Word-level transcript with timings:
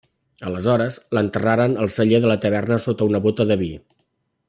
Aleshores, 0.51 0.95
l'enterraren 1.17 1.77
al 1.83 1.93
celler 1.99 2.23
de 2.25 2.33
la 2.35 2.39
taverna 2.47 2.81
sota 2.89 3.09
una 3.11 3.23
bóta 3.29 3.49
de 3.53 3.63
vi. 3.65 3.73